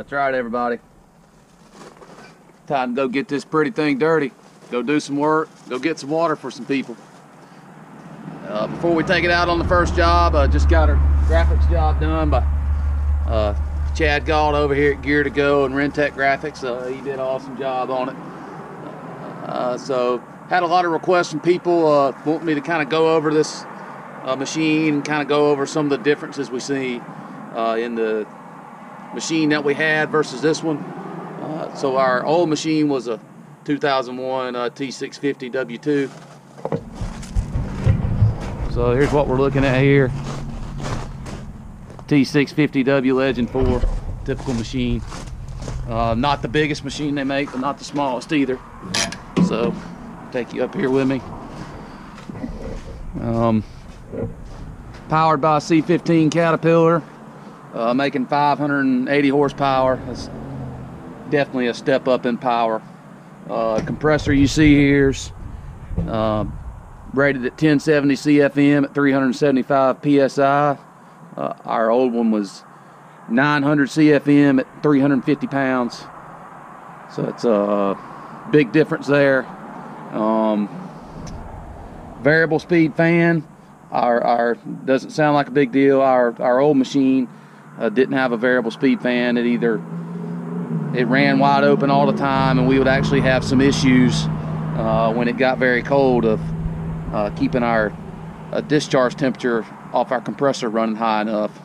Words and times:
That's 0.00 0.12
right, 0.12 0.34
everybody. 0.34 0.78
Time 2.66 2.94
to 2.94 3.02
go 3.02 3.06
get 3.06 3.28
this 3.28 3.44
pretty 3.44 3.70
thing 3.70 3.98
dirty. 3.98 4.32
Go 4.70 4.80
do 4.80 4.98
some 4.98 5.18
work. 5.18 5.50
Go 5.68 5.78
get 5.78 5.98
some 5.98 6.08
water 6.08 6.36
for 6.36 6.50
some 6.50 6.64
people. 6.64 6.96
Uh, 8.48 8.66
before 8.68 8.94
we 8.94 9.02
take 9.02 9.24
it 9.24 9.30
out 9.30 9.50
on 9.50 9.58
the 9.58 9.64
first 9.66 9.94
job, 9.94 10.34
uh, 10.34 10.48
just 10.48 10.70
got 10.70 10.88
our 10.88 10.96
graphics 11.28 11.70
job 11.70 12.00
done 12.00 12.30
by 12.30 12.38
uh, 13.28 13.54
Chad 13.94 14.24
Galt 14.24 14.54
over 14.54 14.74
here 14.74 14.94
at 14.94 15.02
Gear 15.02 15.22
to 15.22 15.28
Go 15.28 15.66
and 15.66 15.74
Rentec 15.74 16.12
Graphics. 16.12 16.64
Uh, 16.64 16.86
he 16.86 17.02
did 17.02 17.16
an 17.16 17.20
awesome 17.20 17.58
job 17.58 17.90
on 17.90 18.08
it. 18.08 18.16
Uh, 19.50 19.76
so 19.76 20.16
had 20.48 20.62
a 20.62 20.66
lot 20.66 20.86
of 20.86 20.92
requests 20.92 21.30
from 21.30 21.40
people 21.40 21.86
uh, 21.86 22.18
wanting 22.24 22.46
me 22.46 22.54
to 22.54 22.62
kind 22.62 22.80
of 22.80 22.88
go 22.88 23.14
over 23.14 23.30
this 23.34 23.66
machine 24.38 24.94
and 24.94 25.04
kind 25.04 25.20
of 25.20 25.28
go 25.28 25.50
over 25.50 25.66
some 25.66 25.84
of 25.84 25.90
the 25.90 26.02
differences 26.02 26.50
we 26.50 26.58
see 26.58 27.02
in 27.76 27.94
the 27.96 28.26
machine 29.14 29.48
that 29.50 29.64
we 29.64 29.74
had 29.74 30.10
versus 30.10 30.40
this 30.40 30.62
one. 30.62 30.78
Uh, 30.78 31.74
so 31.74 31.96
our 31.96 32.24
old 32.24 32.48
machine 32.48 32.88
was 32.88 33.08
a 33.08 33.20
2001 33.64 34.56
uh, 34.56 34.70
T650 34.70 35.52
W2. 35.52 36.10
So 38.72 38.94
here's 38.94 39.12
what 39.12 39.26
we're 39.26 39.38
looking 39.38 39.64
at 39.64 39.80
here. 39.80 40.12
T650W 42.06 43.14
Legend 43.14 43.50
4, 43.50 43.82
typical 44.24 44.54
machine. 44.54 45.02
Uh, 45.88 46.14
not 46.14 46.42
the 46.42 46.48
biggest 46.48 46.84
machine 46.84 47.14
they 47.14 47.24
make, 47.24 47.50
but 47.50 47.60
not 47.60 47.78
the 47.78 47.84
smallest 47.84 48.32
either. 48.32 48.58
So, 49.46 49.74
take 50.32 50.52
you 50.52 50.64
up 50.64 50.74
here 50.74 50.90
with 50.90 51.08
me. 51.08 51.20
Um, 53.20 53.64
powered 55.08 55.40
by 55.40 55.56
a 55.56 55.60
C15 55.60 56.30
Caterpillar, 56.30 57.02
uh, 57.74 57.94
making 57.94 58.26
580 58.26 59.28
horsepower. 59.28 59.96
That's 60.06 60.28
definitely 61.30 61.68
a 61.68 61.74
step 61.74 62.08
up 62.08 62.26
in 62.26 62.38
power. 62.38 62.82
Uh, 63.48 63.80
compressor 63.84 64.32
you 64.32 64.46
see 64.46 64.76
here's 64.76 65.32
uh, 66.06 66.44
rated 67.14 67.44
at 67.44 67.52
1070 67.52 68.14
CFM 68.14 68.84
at 68.84 68.94
375 68.94 69.96
PSI. 70.02 70.78
Uh, 71.36 71.54
our 71.64 71.90
old 71.90 72.12
one 72.12 72.30
was 72.30 72.64
900 73.28 73.88
CFM 73.88 74.60
at 74.60 74.82
350 74.82 75.46
pounds. 75.46 76.04
So 77.14 77.26
it's 77.26 77.44
a 77.44 77.98
big 78.50 78.72
difference 78.72 79.06
there. 79.06 79.46
Um, 80.12 80.68
variable 82.20 82.58
speed 82.58 82.94
fan. 82.94 83.46
Our, 83.90 84.22
our 84.22 84.54
doesn't 84.54 85.10
sound 85.10 85.34
like 85.34 85.48
a 85.48 85.52
big 85.52 85.72
deal. 85.72 86.00
Our 86.00 86.40
our 86.40 86.60
old 86.60 86.76
machine 86.76 87.28
uh, 87.80 87.88
didn't 87.88 88.14
have 88.14 88.32
a 88.32 88.36
variable 88.36 88.70
speed 88.70 89.00
fan. 89.00 89.36
It 89.36 89.46
either 89.46 89.76
it 90.94 91.06
ran 91.06 91.38
wide 91.38 91.64
open 91.64 91.90
all 91.90 92.06
the 92.06 92.16
time, 92.16 92.58
and 92.58 92.68
we 92.68 92.78
would 92.78 92.88
actually 92.88 93.20
have 93.22 93.44
some 93.44 93.60
issues 93.60 94.26
uh, 94.76 95.12
when 95.14 95.28
it 95.28 95.36
got 95.36 95.58
very 95.58 95.82
cold 95.82 96.24
of 96.24 96.40
uh, 97.14 97.30
keeping 97.30 97.62
our 97.62 97.92
uh, 98.52 98.60
discharge 98.60 99.14
temperature 99.14 99.64
off 99.92 100.12
our 100.12 100.20
compressor 100.20 100.68
running 100.68 100.96
high 100.96 101.22
enough. 101.22 101.58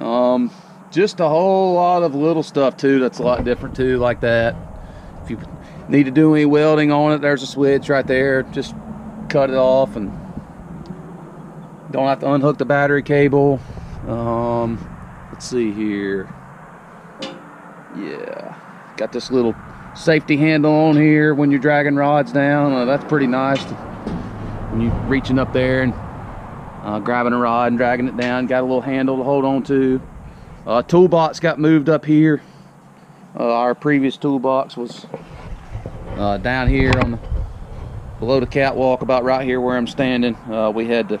Um, 0.00 0.50
just 0.90 1.20
a 1.20 1.28
whole 1.28 1.74
lot 1.74 2.02
of 2.02 2.14
little 2.14 2.42
stuff 2.42 2.76
too 2.76 3.00
that's 3.00 3.18
a 3.18 3.22
lot 3.22 3.44
different 3.44 3.76
too, 3.76 3.98
like 3.98 4.20
that. 4.20 4.56
If 5.24 5.30
you 5.30 5.40
need 5.88 6.04
to 6.04 6.10
do 6.10 6.34
any 6.34 6.46
welding 6.46 6.92
on 6.92 7.12
it, 7.12 7.20
there's 7.20 7.42
a 7.42 7.46
switch 7.46 7.88
right 7.88 8.06
there. 8.06 8.42
Just 8.42 8.74
cut 9.28 9.50
it 9.50 9.56
off 9.56 9.96
and 9.96 10.10
don't 11.90 12.06
have 12.06 12.20
to 12.20 12.32
unhook 12.32 12.58
the 12.58 12.64
battery 12.64 13.02
cable. 13.02 13.60
Um, 14.06 14.78
let's 15.32 15.46
see 15.46 15.72
here. 15.72 16.32
Yeah, 17.96 18.56
got 18.96 19.12
this 19.12 19.30
little 19.30 19.54
safety 19.94 20.36
handle 20.36 20.72
on 20.72 20.96
here 20.96 21.34
when 21.34 21.50
you're 21.50 21.60
dragging 21.60 21.96
rods 21.96 22.32
down. 22.32 22.72
Uh, 22.72 22.84
that's 22.84 23.04
pretty 23.04 23.26
nice. 23.26 23.64
To, 23.64 23.74
when 24.70 24.82
you're 24.82 24.94
reaching 25.06 25.38
up 25.38 25.52
there 25.52 25.82
and 25.82 25.94
uh, 26.82 27.00
grabbing 27.00 27.32
a 27.32 27.38
rod 27.38 27.68
and 27.68 27.78
dragging 27.78 28.06
it 28.06 28.16
down, 28.16 28.46
got 28.46 28.60
a 28.60 28.66
little 28.66 28.80
handle 28.80 29.16
to 29.16 29.24
hold 29.24 29.44
on 29.44 29.62
to. 29.64 30.00
Uh, 30.66 30.82
toolbox 30.82 31.40
got 31.40 31.58
moved 31.58 31.88
up 31.88 32.04
here. 32.04 32.42
Uh, 33.38 33.52
our 33.52 33.74
previous 33.74 34.16
toolbox 34.16 34.76
was 34.76 35.06
uh, 36.16 36.38
down 36.38 36.68
here 36.68 36.92
on 37.00 37.12
the 37.12 37.18
below 38.18 38.40
the 38.40 38.46
catwalk, 38.46 39.02
about 39.02 39.24
right 39.24 39.44
here 39.44 39.60
where 39.60 39.76
I'm 39.76 39.86
standing. 39.86 40.34
Uh, 40.50 40.70
we 40.70 40.86
had 40.86 41.08
to. 41.10 41.20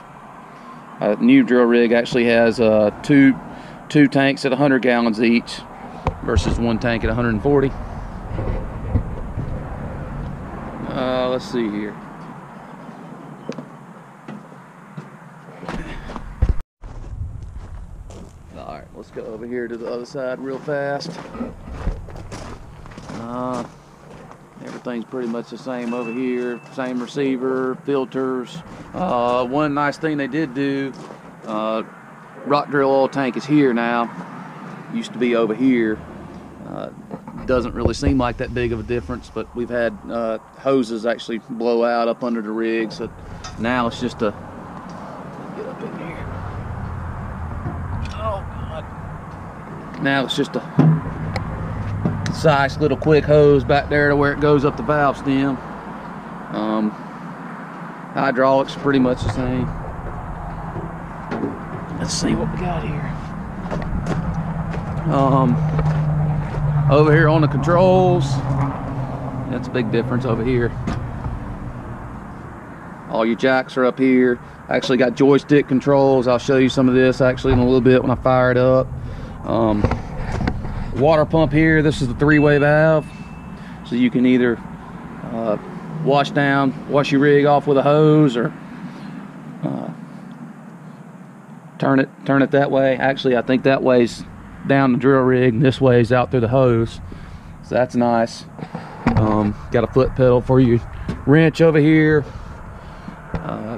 A 1.00 1.16
new 1.16 1.42
drill 1.42 1.64
rig 1.64 1.92
actually 1.92 2.24
has 2.24 2.58
uh, 2.58 2.90
two 3.02 3.38
two 3.88 4.08
tanks 4.08 4.44
at 4.44 4.50
100 4.50 4.80
gallons 4.82 5.22
each 5.22 5.60
versus 6.24 6.58
one 6.58 6.78
tank 6.78 7.04
at 7.04 7.08
140. 7.08 7.70
Uh, 10.88 11.28
let's 11.28 11.44
see 11.44 11.68
here. 11.68 11.94
All 18.56 18.78
right, 18.78 18.84
let's 18.94 19.10
go 19.10 19.22
over 19.26 19.46
here 19.46 19.68
to 19.68 19.76
the 19.76 19.86
other 19.86 20.06
side 20.06 20.40
real 20.40 20.58
fast. 20.58 21.10
Uh, 23.20 23.64
everything's 24.64 25.04
pretty 25.04 25.28
much 25.28 25.50
the 25.50 25.58
same 25.58 25.94
over 25.94 26.12
here. 26.12 26.60
Same 26.72 27.00
receiver, 27.00 27.76
filters. 27.84 28.62
Uh, 28.94 29.44
one 29.46 29.74
nice 29.74 29.98
thing 29.98 30.16
they 30.16 30.26
did 30.26 30.54
do, 30.54 30.92
uh, 31.46 31.82
rock 32.44 32.70
drill 32.70 32.90
oil 32.90 33.08
tank 33.08 33.36
is 33.36 33.44
here 33.44 33.72
now. 33.74 34.10
Used 34.94 35.12
to 35.12 35.18
be 35.18 35.36
over 35.36 35.54
here. 35.54 35.98
Uh, 36.68 36.90
doesn't 37.46 37.74
really 37.74 37.94
seem 37.94 38.18
like 38.18 38.38
that 38.38 38.52
big 38.54 38.72
of 38.72 38.80
a 38.80 38.82
difference, 38.82 39.30
but 39.32 39.54
we've 39.54 39.68
had 39.68 39.96
uh, 40.10 40.38
hoses 40.58 41.06
actually 41.06 41.38
blow 41.50 41.84
out 41.84 42.08
up 42.08 42.24
under 42.24 42.42
the 42.42 42.50
rig, 42.50 42.90
so 42.90 43.10
now 43.58 43.86
it's 43.86 44.00
just 44.00 44.22
a 44.22 44.34
get 45.56 45.66
up 45.66 45.80
in 45.80 45.98
here. 45.98 46.26
Oh 48.14 48.42
God! 48.50 50.02
Now 50.02 50.24
it's 50.24 50.36
just 50.36 50.56
a 50.56 51.25
size 52.36 52.78
little 52.78 52.96
quick 52.96 53.24
hose 53.24 53.64
back 53.64 53.88
there 53.88 54.08
to 54.10 54.16
where 54.16 54.32
it 54.32 54.40
goes 54.40 54.64
up 54.64 54.76
the 54.76 54.82
valve 54.82 55.16
stem. 55.16 55.56
Um, 56.52 56.90
hydraulics 58.14 58.74
pretty 58.76 58.98
much 58.98 59.22
the 59.22 59.32
same. 59.32 59.66
Let's 61.98 62.12
see 62.12 62.34
what 62.34 62.52
we 62.52 62.60
got 62.60 62.84
here. 62.84 63.12
Um, 65.12 65.56
over 66.90 67.12
here 67.12 67.28
on 67.28 67.40
the 67.40 67.48
controls, 67.48 68.30
that's 69.50 69.68
a 69.68 69.70
big 69.70 69.90
difference 69.90 70.24
over 70.24 70.44
here. 70.44 70.70
All 73.10 73.24
your 73.24 73.36
jacks 73.36 73.76
are 73.76 73.84
up 73.84 73.98
here. 73.98 74.38
Actually 74.68 74.98
got 74.98 75.14
joystick 75.14 75.68
controls. 75.68 76.26
I'll 76.26 76.38
show 76.38 76.58
you 76.58 76.68
some 76.68 76.88
of 76.88 76.94
this 76.94 77.20
actually 77.20 77.54
in 77.54 77.60
a 77.60 77.64
little 77.64 77.80
bit 77.80 78.02
when 78.02 78.10
I 78.10 78.16
fire 78.16 78.50
it 78.50 78.56
up. 78.56 78.88
Um, 79.44 79.82
water 81.00 81.24
pump 81.24 81.52
here. 81.52 81.82
This 81.82 82.02
is 82.02 82.08
the 82.08 82.14
three-way 82.14 82.58
valve. 82.58 83.06
So 83.88 83.94
you 83.94 84.10
can 84.10 84.26
either 84.26 84.58
uh, 85.32 85.58
wash 86.04 86.30
down, 86.30 86.88
wash 86.90 87.12
your 87.12 87.20
rig 87.20 87.44
off 87.44 87.66
with 87.66 87.78
a 87.78 87.82
hose 87.82 88.36
or 88.36 88.52
uh, 89.62 89.90
turn 91.78 92.00
it 92.00 92.08
turn 92.24 92.42
it 92.42 92.50
that 92.50 92.70
way. 92.70 92.96
Actually, 92.96 93.36
I 93.36 93.42
think 93.42 93.62
that 93.64 93.82
way's 93.82 94.24
down 94.66 94.92
the 94.92 94.98
drill 94.98 95.22
rig 95.22 95.54
and 95.54 95.62
this 95.62 95.80
way 95.80 96.00
is 96.00 96.12
out 96.12 96.30
through 96.30 96.40
the 96.40 96.48
hose 96.48 97.00
so 97.62 97.74
that's 97.74 97.94
nice 97.94 98.44
um, 99.16 99.54
got 99.70 99.84
a 99.84 99.86
foot 99.86 100.14
pedal 100.16 100.40
for 100.40 100.60
your 100.60 100.80
wrench 101.26 101.60
over 101.60 101.78
here 101.78 102.24
uh, 103.34 103.76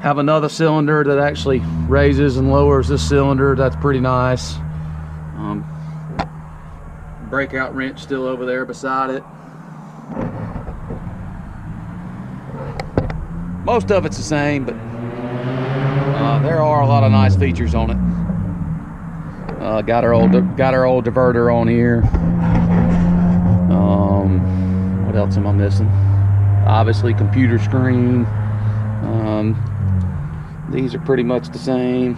have 0.00 0.18
another 0.18 0.48
cylinder 0.48 1.02
that 1.04 1.18
actually 1.18 1.60
raises 1.88 2.36
and 2.36 2.50
lowers 2.50 2.88
this 2.88 3.06
cylinder 3.06 3.54
that's 3.54 3.76
pretty 3.76 4.00
nice 4.00 4.54
um, 5.36 5.66
breakout 7.28 7.74
wrench 7.74 8.00
still 8.00 8.24
over 8.24 8.44
there 8.44 8.64
beside 8.64 9.10
it 9.10 9.24
most 13.64 13.90
of 13.90 14.04
it's 14.06 14.16
the 14.16 14.22
same 14.22 14.64
but 14.64 14.74
uh, 14.74 16.38
there 16.40 16.62
are 16.62 16.82
a 16.82 16.86
lot 16.86 17.02
of 17.02 17.10
nice 17.10 17.36
features 17.36 17.74
on 17.74 17.90
it 17.90 18.14
uh, 19.64 19.80
got 19.80 20.04
our 20.04 20.12
old 20.12 20.32
got 20.58 20.74
our 20.74 20.84
old 20.84 21.06
diverter 21.06 21.52
on 21.52 21.66
here. 21.66 22.02
Um, 23.72 25.06
what 25.06 25.16
else 25.16 25.38
am 25.38 25.46
I 25.46 25.52
missing? 25.52 25.88
Obviously, 26.66 27.14
computer 27.14 27.58
screen. 27.58 28.26
Um, 29.04 29.56
these 30.70 30.94
are 30.94 30.98
pretty 30.98 31.22
much 31.22 31.48
the 31.48 31.58
same. 31.58 32.14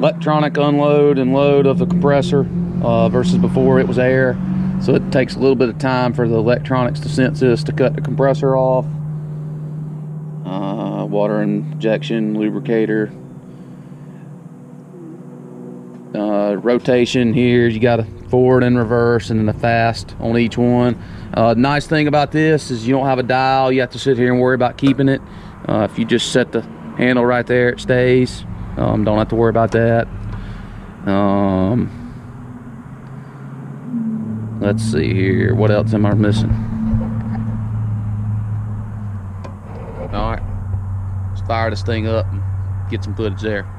Electronic 0.00 0.56
unload 0.56 1.18
and 1.18 1.32
load 1.32 1.66
of 1.66 1.78
the 1.78 1.86
compressor 1.86 2.42
uh, 2.86 3.08
versus 3.08 3.36
before 3.36 3.80
it 3.80 3.88
was 3.88 3.98
air. 3.98 4.38
So 4.80 4.94
it 4.94 5.10
takes 5.10 5.34
a 5.34 5.38
little 5.38 5.56
bit 5.56 5.68
of 5.68 5.78
time 5.78 6.12
for 6.12 6.28
the 6.28 6.36
electronics 6.36 7.00
to 7.00 7.08
sense 7.08 7.40
this 7.40 7.64
to 7.64 7.72
cut 7.72 7.96
the 7.96 8.00
compressor 8.00 8.56
off. 8.56 8.86
Uh, 10.44 11.04
water 11.06 11.42
injection, 11.42 12.38
lubricator, 12.38 13.10
Uh, 16.14 16.54
rotation 16.62 17.34
here, 17.34 17.66
you 17.68 17.78
got 17.78 18.00
a 18.00 18.04
forward 18.30 18.62
and 18.62 18.78
reverse, 18.78 19.28
and 19.28 19.38
then 19.38 19.48
a 19.48 19.58
fast 19.58 20.16
on 20.18 20.38
each 20.38 20.56
one. 20.56 20.96
Uh, 21.34 21.52
nice 21.54 21.86
thing 21.86 22.06
about 22.06 22.32
this 22.32 22.70
is 22.70 22.86
you 22.86 22.94
don't 22.94 23.04
have 23.04 23.18
a 23.18 23.22
dial. 23.22 23.70
You 23.70 23.80
have 23.82 23.90
to 23.90 23.98
sit 23.98 24.16
here 24.16 24.32
and 24.32 24.40
worry 24.40 24.54
about 24.54 24.78
keeping 24.78 25.08
it. 25.08 25.20
Uh, 25.68 25.86
if 25.90 25.98
you 25.98 26.06
just 26.06 26.32
set 26.32 26.52
the 26.52 26.62
handle 26.96 27.26
right 27.26 27.46
there, 27.46 27.68
it 27.70 27.80
stays. 27.80 28.44
Um, 28.78 29.04
don't 29.04 29.18
have 29.18 29.28
to 29.28 29.34
worry 29.34 29.50
about 29.50 29.72
that. 29.72 30.06
Um, 31.06 32.05
let's 34.60 34.82
see 34.82 35.14
here. 35.14 35.54
What 35.54 35.70
else 35.70 35.92
am 35.94 36.06
I 36.06 36.14
missing? 36.14 36.50
All 40.12 40.30
right, 40.32 40.42
let's 41.30 41.46
fire 41.46 41.70
this 41.70 41.82
thing 41.82 42.06
up 42.06 42.26
and 42.32 42.42
get 42.90 43.04
some 43.04 43.14
footage 43.14 43.42
there. 43.42 43.75